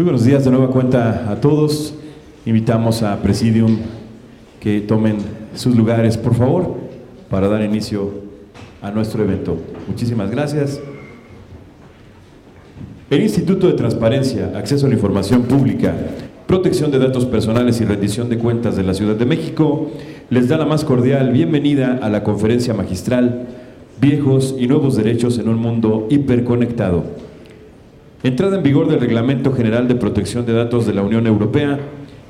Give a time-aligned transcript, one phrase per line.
[0.00, 1.92] Muy buenos días de nueva cuenta a todos.
[2.46, 3.76] Invitamos a Presidium
[4.58, 5.18] que tomen
[5.54, 6.74] sus lugares, por favor,
[7.28, 8.10] para dar inicio
[8.80, 9.58] a nuestro evento.
[9.86, 10.80] Muchísimas gracias.
[13.10, 15.94] El Instituto de Transparencia, Acceso a la Información Pública,
[16.46, 19.90] Protección de Datos Personales y Rendición de Cuentas de la Ciudad de México
[20.30, 23.48] les da la más cordial bienvenida a la conferencia magistral
[24.00, 27.29] Viejos y Nuevos Derechos en un Mundo Hiperconectado.
[28.22, 31.78] Entrada en vigor del Reglamento General de Protección de Datos de la Unión Europea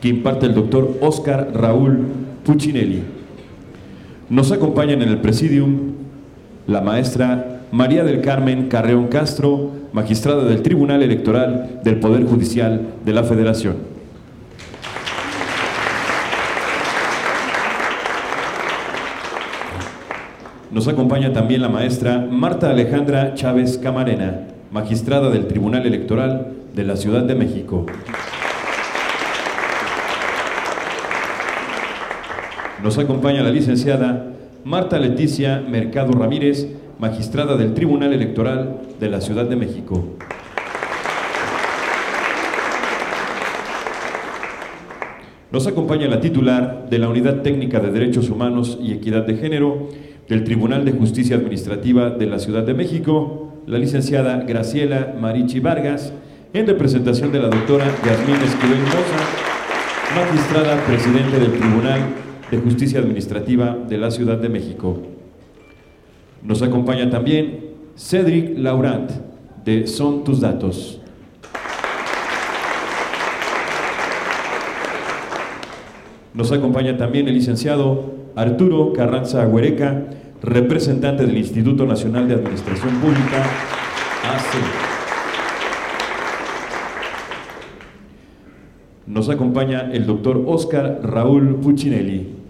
[0.01, 2.07] que imparte el doctor Oscar Raúl
[2.45, 3.03] Puccinelli.
[4.29, 5.95] Nos acompañan en el presidium
[6.69, 13.13] la maestra María del Carmen Carreón Castro, magistrada del Tribunal Electoral del Poder Judicial de
[13.13, 13.75] la Federación.
[20.71, 26.96] Nos acompaña también la maestra Marta Alejandra Chávez Camarena, magistrada del Tribunal Electoral de la
[26.96, 27.87] Ciudad de México.
[32.82, 34.32] Nos acompaña la licenciada
[34.65, 36.68] Marta Leticia Mercado Ramírez,
[36.99, 40.04] magistrada del Tribunal Electoral de la Ciudad de México.
[45.51, 49.88] Nos acompaña la titular de la Unidad Técnica de Derechos Humanos y Equidad de Género
[50.29, 56.13] del Tribunal de Justicia Administrativa de la Ciudad de México, la licenciada Graciela Marichi Vargas,
[56.52, 59.23] en representación de la doctora Yasmín Esquivel Moza,
[60.16, 62.01] magistrada presidente del Tribunal
[62.51, 65.00] de Justicia Administrativa de la Ciudad de México.
[66.43, 67.60] Nos acompaña también
[67.94, 69.09] Cedric Laurent,
[69.65, 71.00] de Son Tus Datos.
[76.34, 80.06] Nos acompaña también el licenciado Arturo Carranza Huereca,
[80.43, 83.43] representante del Instituto Nacional de Administración Pública,
[84.25, 84.91] AC.
[89.06, 92.41] Nos acompaña el doctor Oscar Raúl Puccinelli.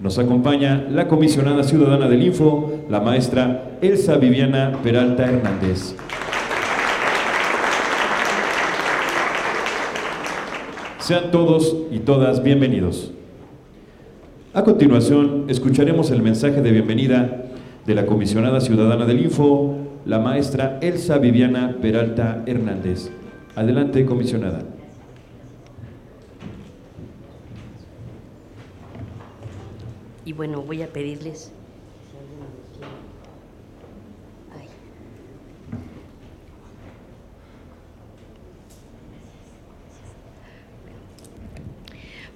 [0.00, 5.96] Nos acompaña la comisionada ciudadana del Info, la maestra Elsa Viviana Peralta Hernández.
[11.08, 13.12] Sean todos y todas bienvenidos.
[14.52, 17.46] A continuación, escucharemos el mensaje de bienvenida
[17.86, 19.74] de la comisionada ciudadana del Info,
[20.04, 23.08] la maestra Elsa Viviana Peralta Hernández.
[23.56, 24.66] Adelante, comisionada.
[30.26, 31.54] Y bueno, voy a pedirles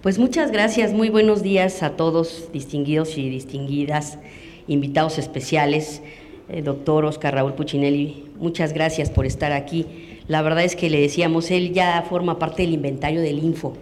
[0.02, 4.18] Pues muchas gracias, muy buenos días a todos, distinguidos y distinguidas,
[4.66, 6.02] invitados especiales,
[6.48, 9.86] eh, doctor Oscar Raúl Puccinelli, muchas gracias por estar aquí.
[10.26, 13.74] La verdad es que le decíamos, él ya forma parte del inventario del Info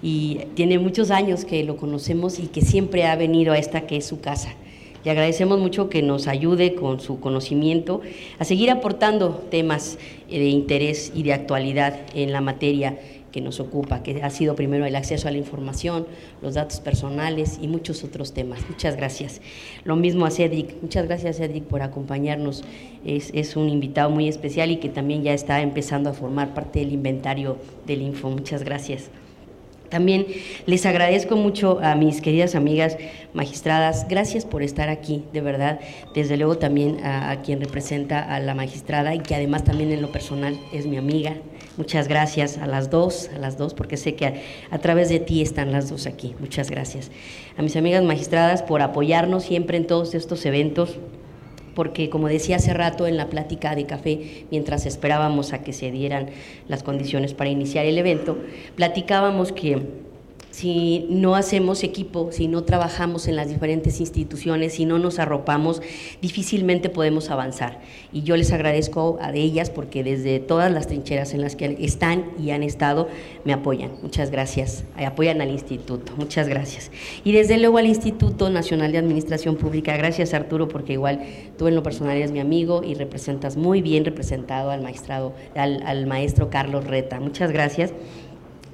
[0.00, 3.98] y tiene muchos años que lo conocemos y que siempre ha venido a esta que
[3.98, 4.54] es su casa.
[5.04, 8.00] Le agradecemos mucho que nos ayude con su conocimiento
[8.38, 9.98] a seguir aportando temas
[10.30, 12.98] de interés y de actualidad en la materia
[13.32, 16.06] que nos ocupa, que ha sido primero el acceso a la información,
[16.42, 18.60] los datos personales y muchos otros temas.
[18.68, 19.40] Muchas gracias.
[19.84, 20.80] Lo mismo a Cedric.
[20.82, 22.64] Muchas gracias, Cedric, por acompañarnos.
[23.04, 26.80] Es, es un invitado muy especial y que también ya está empezando a formar parte
[26.80, 27.56] del inventario
[27.86, 28.30] del Info.
[28.30, 29.10] Muchas gracias.
[29.88, 30.26] También
[30.66, 32.96] les agradezco mucho a mis queridas amigas
[33.32, 35.80] magistradas, gracias por estar aquí, de verdad.
[36.14, 40.12] Desde luego también a, quien representa a la magistrada y que además también en lo
[40.12, 41.34] personal es mi amiga.
[41.76, 44.34] Muchas gracias a las dos, a las dos, porque sé que a,
[44.70, 46.34] a través de ti están las dos aquí.
[46.40, 47.10] Muchas gracias.
[47.56, 50.98] A mis amigas magistradas por apoyarnos siempre en todos estos eventos
[51.78, 55.92] porque como decía hace rato en la plática de café, mientras esperábamos a que se
[55.92, 56.26] dieran
[56.66, 58.36] las condiciones para iniciar el evento,
[58.74, 59.80] platicábamos que
[60.58, 65.80] si no hacemos equipo, si no trabajamos en las diferentes instituciones, si no nos arropamos,
[66.20, 67.78] difícilmente podemos avanzar.
[68.12, 72.32] Y yo les agradezco a ellas porque desde todas las trincheras en las que están
[72.40, 73.06] y han estado,
[73.44, 73.92] me apoyan.
[74.02, 74.82] Muchas gracias.
[74.96, 76.12] Apoyan al instituto.
[76.16, 76.90] Muchas gracias.
[77.22, 79.96] Y desde luego al Instituto Nacional de Administración Pública.
[79.96, 81.20] Gracias Arturo porque igual
[81.56, 85.84] tú en lo personal eres mi amigo y representas muy bien representado al maestrado, al,
[85.86, 87.20] al maestro Carlos Reta.
[87.20, 87.92] Muchas gracias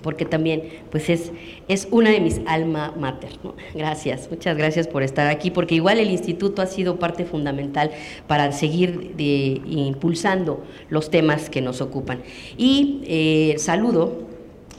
[0.04, 1.32] porque también pues es,
[1.66, 3.30] es una de mis alma mater.
[3.74, 7.90] Gracias, muchas gracias por estar aquí, porque igual el instituto ha sido parte fundamental
[8.28, 12.22] para seguir de, impulsando los temas que nos ocupan.
[12.58, 14.28] Y eh, saludo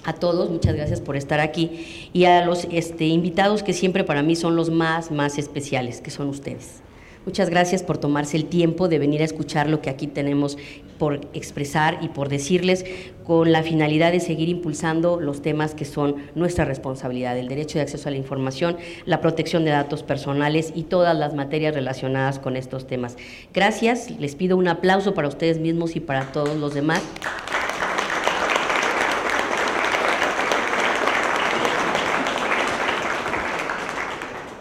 [0.03, 4.21] a todos, muchas gracias por estar aquí, y a los este, invitados que siempre para
[4.21, 6.84] mí son los más, más especiales, que son ustedes.
[7.25, 10.57] Muchas gracias por tomarse el tiempo de venir a escuchar lo que aquí tenemos
[10.99, 12.85] por expresar y por decirles
[13.25, 17.81] con la finalidad de seguir impulsando los temas que son nuestra responsabilidad, el derecho de
[17.81, 22.55] acceso a la información, la protección de datos personales y todas las materias relacionadas con
[22.55, 23.17] estos temas.
[23.53, 27.01] Gracias, les pido un aplauso para ustedes mismos y para todos los demás.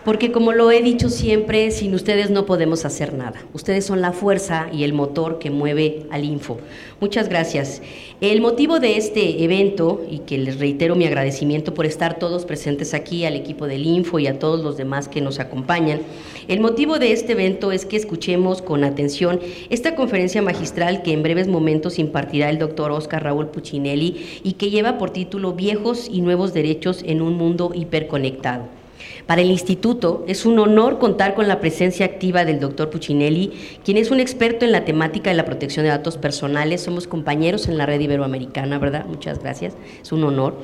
[0.05, 3.43] Porque como lo he dicho siempre, sin ustedes no podemos hacer nada.
[3.55, 6.59] Ustedes son la fuerza y el motor que mueve al Info.
[7.01, 7.81] Muchas gracias.
[8.21, 12.93] El motivo de este evento, y que les reitero mi agradecimiento por estar todos presentes
[12.93, 16.01] aquí, al equipo del Info y a todos los demás que nos acompañan,
[16.49, 19.41] el motivo de este evento es que escuchemos con atención
[19.71, 24.71] esta conferencia magistral que en breves momentos impartirá el doctor Oscar Raúl Puccinelli y que
[24.71, 28.84] lleva por título Viejos y Nuevos Derechos en un Mundo Hiperconectado.
[29.27, 33.53] Para el instituto es un honor contar con la presencia activa del doctor Puccinelli,
[33.85, 36.83] quien es un experto en la temática de la protección de datos personales.
[36.83, 39.07] Somos compañeros en la red iberoamericana, ¿verdad?
[39.07, 39.75] Muchas gracias.
[40.03, 40.55] Es un honor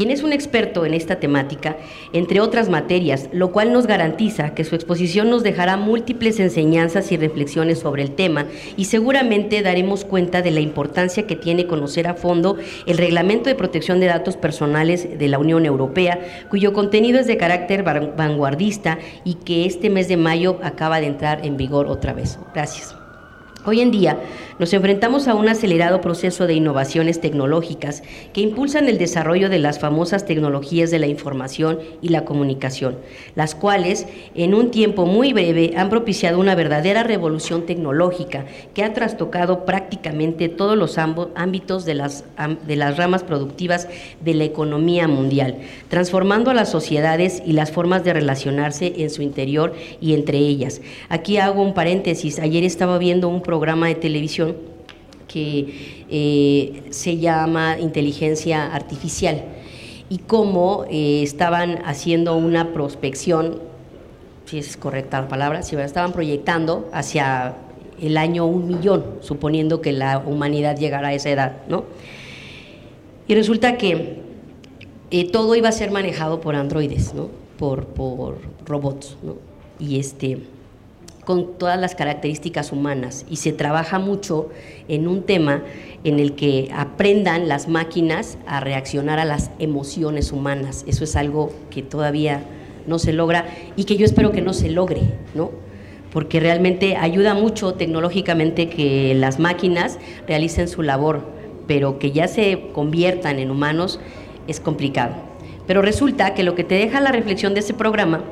[0.00, 1.76] quien es un experto en esta temática,
[2.14, 7.18] entre otras materias, lo cual nos garantiza que su exposición nos dejará múltiples enseñanzas y
[7.18, 8.46] reflexiones sobre el tema
[8.78, 12.56] y seguramente daremos cuenta de la importancia que tiene conocer a fondo
[12.86, 17.36] el Reglamento de Protección de Datos Personales de la Unión Europea, cuyo contenido es de
[17.36, 22.38] carácter vanguardista y que este mes de mayo acaba de entrar en vigor otra vez.
[22.54, 22.99] Gracias.
[23.66, 24.18] Hoy en día
[24.58, 28.02] nos enfrentamos a un acelerado proceso de innovaciones tecnológicas
[28.32, 32.96] que impulsan el desarrollo de las famosas tecnologías de la información y la comunicación,
[33.34, 38.94] las cuales en un tiempo muy breve han propiciado una verdadera revolución tecnológica que ha
[38.94, 42.24] trastocado prácticamente todos los ámbitos de las,
[42.96, 43.88] ramas productivas
[44.22, 45.56] de la economía mundial,
[45.88, 50.80] transformando a las sociedades y las formas de relacionarse en su interior y entre ellas.
[51.08, 54.54] Aquí hago un paréntesis, ayer estaba viendo un programa de televisión
[55.26, 59.42] que eh, se llama Inteligencia Artificial
[60.08, 63.58] y cómo eh, estaban haciendo una prospección,
[64.44, 67.56] si es correcta la palabra, si estaban proyectando hacia
[68.00, 71.82] el año un millón, suponiendo que la humanidad llegara a esa edad, ¿no?
[73.26, 74.20] Y resulta que
[75.10, 77.30] eh, todo iba a ser manejado por androides, ¿no?
[77.58, 79.16] Por, por robots.
[79.80, 80.38] Y este
[81.24, 84.48] con todas las características humanas y se trabaja mucho
[84.88, 85.62] en un tema
[86.04, 90.84] en el que aprendan las máquinas a reaccionar a las emociones humanas.
[90.86, 92.42] Eso es algo que todavía
[92.86, 93.46] no se logra
[93.76, 95.02] y que yo espero que no se logre,
[95.34, 95.50] ¿no?
[96.12, 101.24] Porque realmente ayuda mucho tecnológicamente que las máquinas realicen su labor,
[101.66, 104.00] pero que ya se conviertan en humanos
[104.48, 105.14] es complicado.
[105.66, 108.24] Pero resulta que lo que te deja la reflexión de ese programa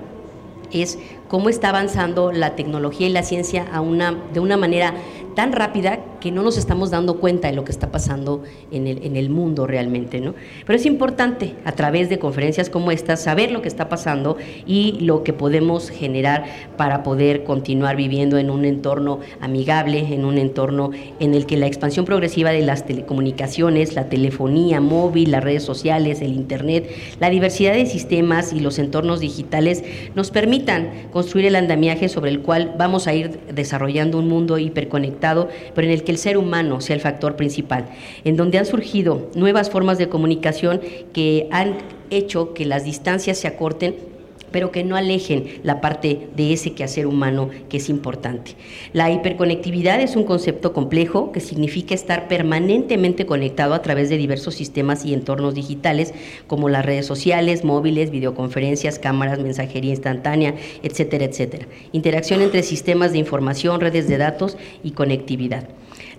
[0.72, 0.98] es
[1.28, 4.94] cómo está avanzando la tecnología y la ciencia a una, de una manera
[5.38, 8.43] tan rápida que no nos estamos dando cuenta de lo que está pasando
[8.73, 10.20] en el, en el mundo realmente.
[10.20, 10.35] ¿no?
[10.67, 14.37] Pero es importante a través de conferencias como estas saber lo que está pasando
[14.67, 16.44] y lo que podemos generar
[16.76, 20.90] para poder continuar viviendo en un entorno amigable, en un entorno
[21.20, 26.21] en el que la expansión progresiva de las telecomunicaciones, la telefonía móvil, las redes sociales,
[26.21, 26.90] el Internet,
[27.21, 29.85] la diversidad de sistemas y los entornos digitales
[30.16, 35.27] nos permitan construir el andamiaje sobre el cual vamos a ir desarrollando un mundo hiperconectado
[35.75, 37.87] pero en el que el ser humano sea el factor principal,
[38.25, 40.80] en donde han surgido nuevas formas de comunicación
[41.12, 41.78] que han
[42.11, 44.07] hecho que las distancias se acorten
[44.50, 48.52] pero que no alejen la parte de ese quehacer humano que es importante.
[48.93, 54.55] La hiperconectividad es un concepto complejo que significa estar permanentemente conectado a través de diversos
[54.55, 56.14] sistemas y entornos digitales
[56.47, 61.67] como las redes sociales, móviles, videoconferencias, cámaras, mensajería instantánea, etcétera, etcétera.
[61.93, 65.69] Interacción entre sistemas de información, redes de datos y conectividad.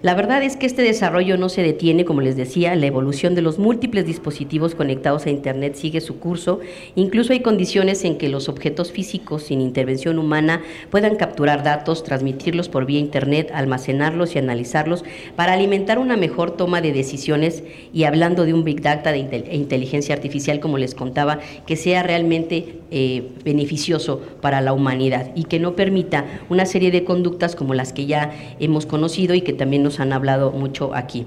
[0.02, 3.42] La verdad es que este desarrollo no se detiene, como les decía, la evolución de
[3.42, 6.62] los múltiples dispositivos conectados a Internet sigue su curso,
[6.96, 12.70] incluso hay condiciones en que los objetos físicos sin intervención humana puedan capturar datos, transmitirlos
[12.70, 15.04] por vía Internet, almacenarlos y analizarlos
[15.36, 17.64] para alimentar una mejor toma de decisiones.
[17.92, 22.80] Y hablando de un Big Data de inteligencia artificial, como les contaba, que sea realmente
[22.92, 27.92] eh, beneficioso para la humanidad y que no permita una serie de conductas como las
[27.92, 31.26] que ya hemos conocido y que también nos han hablado mucho aquí.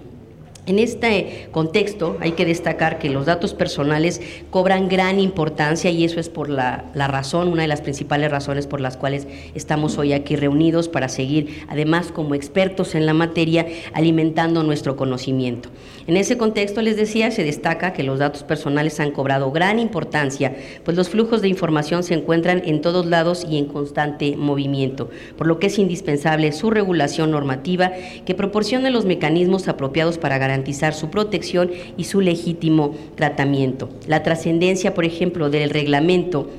[0.65, 6.21] En este contexto hay que destacar que los datos personales cobran gran importancia y eso
[6.21, 9.27] es por la, razón, una de las principales razones por las cuales
[9.57, 15.69] estamos hoy aquí reunidos para seguir, además como expertos en la materia, alimentando nuestro conocimiento.
[16.07, 20.55] En ese contexto, les decía, se destaca que los datos personales han cobrado gran importancia,
[20.85, 25.49] pues los flujos de información se encuentran en todos lados y en constante movimiento, por
[25.49, 27.91] lo que es indispensable su regulación normativa
[28.25, 33.89] que proporcione los mecanismos apropiados para garantizar garantizar su protección y su legítimo tratamiento.
[34.07, 36.51] La trascendencia, por ejemplo, del reglamento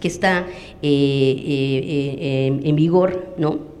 [0.00, 0.46] que está
[0.82, 3.74] eh, eh, eh, en vigor, ¿no?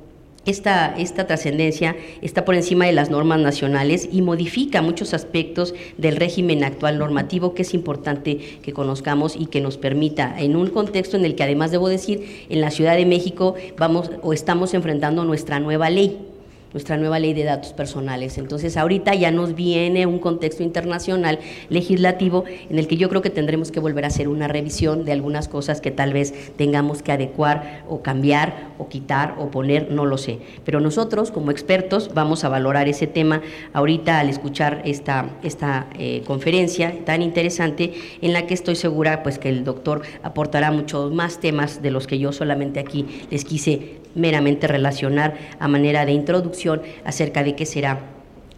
[0.46, 6.16] Esta, esta, trascendencia está por encima de las normas nacionales y modifica muchos aspectos del
[6.16, 11.16] régimen actual normativo que es importante que conozcamos y que nos permita, en un contexto
[11.16, 15.24] en el que además debo decir, en la Ciudad de México vamos o estamos enfrentando
[15.24, 16.33] nuestra nueva ley
[16.74, 18.36] nuestra nueva ley de datos personales.
[18.36, 21.38] Entonces, ahorita ya nos viene un contexto internacional
[21.70, 25.12] legislativo en el que yo creo que tendremos que volver a hacer una revisión de
[25.12, 30.04] algunas cosas que tal vez tengamos que adecuar o cambiar o quitar o poner, no
[30.04, 30.40] lo sé.
[30.64, 33.40] Pero nosotros, como expertos, vamos a valorar ese tema
[33.72, 39.38] ahorita al escuchar esta, esta eh, conferencia tan interesante en la que estoy segura pues
[39.38, 44.03] que el doctor aportará muchos más temas de los que yo solamente aquí les quise
[44.14, 48.13] meramente relacionar a manera de introducción acerca de qué será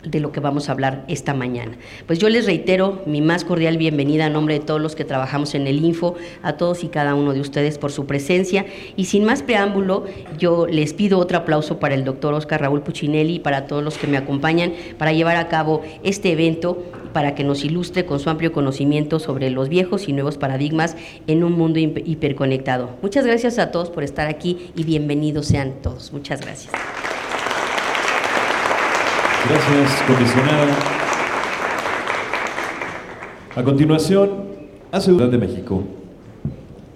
[0.07, 1.77] de lo que vamos a hablar esta mañana.
[2.07, 5.55] Pues yo les reitero mi más cordial bienvenida a nombre de todos los que trabajamos
[5.55, 8.67] en el Info, a todos y cada uno de ustedes por su presencia.
[8.97, 10.05] Y sin más preámbulo,
[10.39, 13.99] yo les pido otro aplauso para el doctor Oscar Raúl Puccinelli y para todos los
[13.99, 16.83] que me acompañan para llevar a cabo este evento
[17.13, 20.97] para que nos ilustre con su amplio conocimiento sobre los viejos y nuevos paradigmas
[21.27, 22.91] en un mundo hiperconectado.
[23.01, 26.13] Muchas gracias a todos por estar aquí y bienvenidos sean todos.
[26.13, 26.75] Muchas gracias.
[29.49, 30.77] Gracias, comisionada.
[33.55, 34.45] A continuación,
[34.91, 35.85] a Ciudad de México.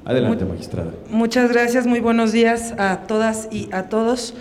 [0.04, 0.90] Adelante, magistrada.
[1.11, 4.35] Muchas gracias, muy buenos días a todas y a todos.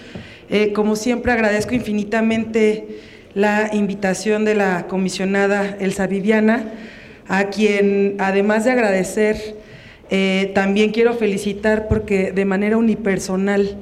[0.50, 3.00] Eh, como siempre, agradezco infinitamente
[3.36, 6.64] la invitación de la comisionada Elsa Viviana,
[7.28, 9.56] a quien, además de agradecer,
[10.10, 13.78] eh, también quiero felicitar porque de manera unipersonal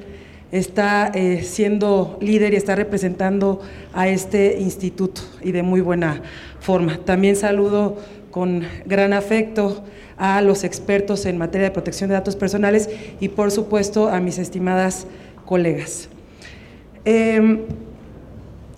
[0.52, 3.60] está eh, siendo líder y está representando
[3.92, 6.22] a este instituto y de muy buena
[6.60, 6.98] forma.
[7.04, 7.98] También saludo
[8.30, 9.84] con gran afecto
[10.16, 12.88] a los expertos en materia de protección de datos personales
[13.20, 15.06] y por supuesto a mis estimadas
[15.44, 16.08] colegas.
[17.04, 17.60] Em,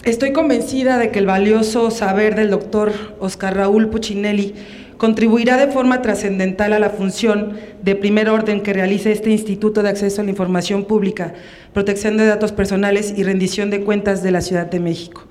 [0.04, 4.54] Estoy convencida de que el valioso saber del doctor Oscar Raúl Puccinelli
[5.00, 9.88] contribuirá de forma trascendental a la función de primer orden que realiza este Instituto de
[9.88, 11.33] Acceso a la Información Pública,
[11.73, 15.26] Protección de Datos Personales y Rendición de Cuentas de la Ciudad de México.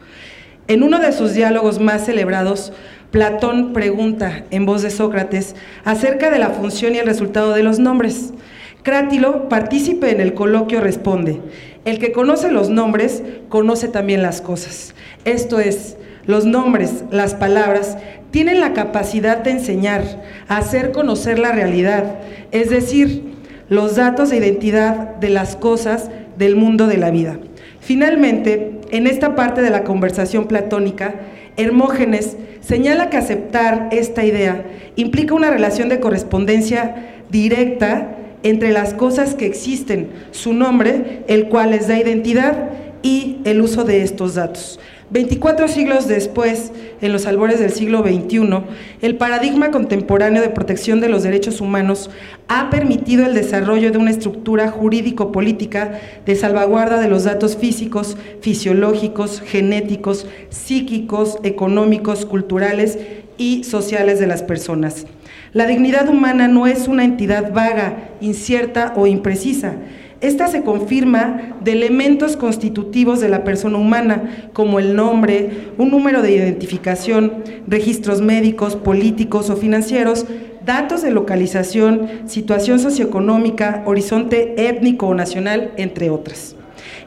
[0.68, 2.74] En uno de sus diálogos más celebrados,
[3.12, 7.78] Platón pregunta en voz de Sócrates acerca de la función y el resultado de los
[7.78, 8.34] nombres.
[8.82, 11.42] Crátilo, partícipe en el coloquio, responde,
[11.86, 14.96] el que conoce los nombres, conoce también las cosas.
[15.26, 15.96] Esto es,
[16.30, 17.98] los nombres, las palabras,
[18.30, 20.04] tienen la capacidad de enseñar,
[20.48, 22.20] hacer conocer la realidad,
[22.52, 23.24] es decir,
[23.68, 27.40] los datos de identidad de las cosas del mundo de la vida.
[27.80, 31.16] Finalmente, en esta parte de la conversación platónica,
[31.58, 34.64] Hermógenes señala que aceptar esta idea
[34.98, 41.72] implica una relación de correspondencia directa entre las cosas que existen, su nombre, el cual
[41.72, 42.70] les da identidad
[43.02, 44.80] y el uso de estos datos.
[45.12, 48.64] 24 siglos después, en los albores del siglo XXI,
[49.02, 52.12] el paradigma contemporáneo de protección de los derechos humanos
[52.48, 59.42] ha permitido el desarrollo de una estructura jurídico-política de salvaguarda de los datos físicos, fisiológicos,
[59.42, 63.00] genéticos, psíquicos, económicos, culturales
[63.38, 65.08] y sociales de las personas.
[65.54, 69.74] La dignidad humana no es una entidad vaga, incierta o imprecisa.
[70.22, 76.22] Esta se confirma de elementos constitutivos de la persona humana, como el nombre, un número
[76.22, 80.26] de identificación, registros médicos, políticos o financieros,
[80.66, 86.58] datos de localización, situación socioeconómica, horizonte étnico o nacional, entre otras.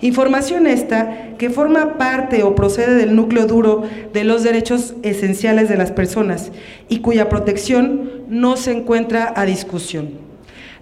[0.01, 5.77] Información esta que forma parte o procede del núcleo duro de los derechos esenciales de
[5.77, 6.51] las personas
[6.89, 10.32] y cuya protección no se encuentra a discusión.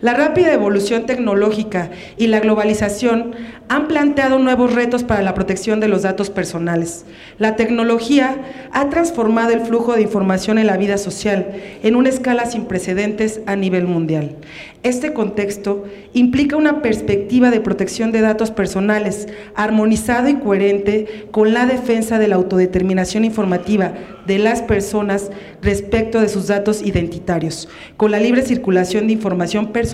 [0.01, 3.33] La rápida evolución tecnológica y la globalización
[3.69, 7.05] han planteado nuevos retos para la protección de los datos personales.
[7.37, 8.39] La tecnología
[8.73, 11.53] ha transformado el flujo de información en la vida social
[11.83, 14.37] en una escala sin precedentes a nivel mundial.
[14.83, 21.67] Este contexto implica una perspectiva de protección de datos personales armonizado y coherente con la
[21.67, 23.93] defensa de la autodeterminación informativa
[24.27, 25.31] de las personas
[25.61, 29.90] respecto de sus datos identitarios, con la libre circulación de información personal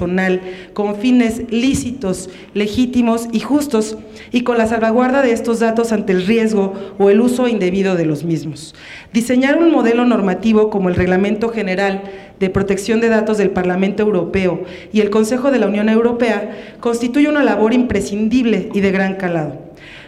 [0.72, 3.96] con fines lícitos, legítimos y justos,
[4.32, 8.06] y con la salvaguarda de estos datos ante el riesgo o el uso indebido de
[8.06, 8.74] los mismos.
[9.12, 12.02] Diseñar un modelo normativo como el Reglamento General
[12.38, 17.28] de Protección de Datos del Parlamento Europeo y el Consejo de la Unión Europea constituye
[17.28, 19.65] una labor imprescindible y de gran calado.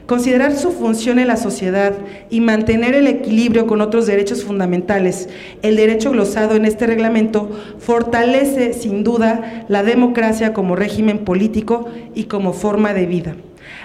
[0.08, 1.92] Considerar su función en la sociedad
[2.30, 5.28] y mantener el equilibrio con otros derechos fundamentales,
[5.60, 12.24] el derecho glosado en este reglamento, fortalece sin duda la democracia como régimen político y
[12.24, 13.36] como forma de vida.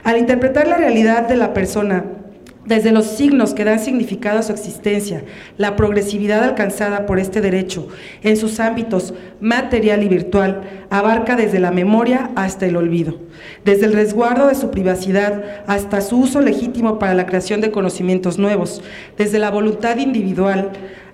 [0.05, 2.05] Al interpretar la realidad de la persona
[2.65, 5.23] desde los signos que dan significado a su existencia,
[5.57, 7.87] la progresividad alcanzada por este derecho
[8.21, 13.19] en sus ámbitos material y virtual abarca desde la memoria hasta el olvido,
[13.65, 18.37] desde el resguardo de su privacidad hasta su uso legítimo para la creación de conocimientos
[18.37, 18.81] nuevos,
[19.17, 20.71] desde la voluntad individual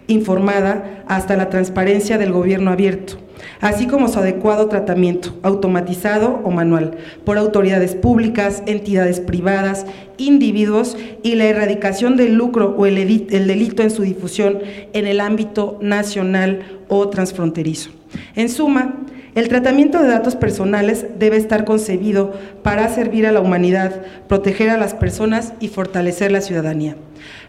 [0.08, 3.29] informada hasta la transparencia del gobierno abierto
[3.60, 9.86] así como su adecuado tratamiento, automatizado o manual, por autoridades públicas, entidades privadas,
[10.18, 14.60] individuos y la erradicación del lucro o el, delito en su difusión
[14.94, 17.92] en el ámbito nacional o transfronterizo.
[18.36, 18.96] En suma,
[19.36, 22.34] el tratamiento de datos personales debe estar concebido
[22.64, 26.96] para servir a la humanidad, proteger a las personas y fortalecer la ciudadanía.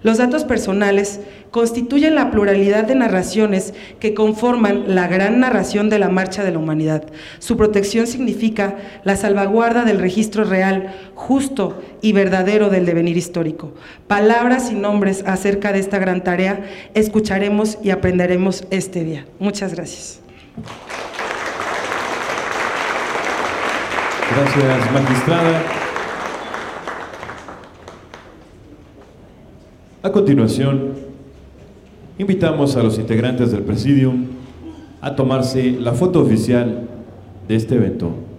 [0.03, 1.21] Los datos personales
[1.51, 6.59] constituyen la pluralidad de narraciones que conforman la gran narración de la marcha de la
[6.59, 7.05] humanidad.
[7.39, 13.75] Su protección significa la salvaguarda del registro real, justo y verdadero del devenir histórico.
[14.07, 19.27] Palabras y nombres acerca de esta gran tarea escucharemos y aprenderemos este día.
[19.39, 20.21] Muchas gracias.
[24.31, 25.63] Gracias, magistrada.
[30.05, 30.93] A continuación,
[32.17, 34.27] invitamos a los integrantes del Presidium
[35.01, 36.89] a tomarse la foto oficial
[37.49, 38.30] de este evento.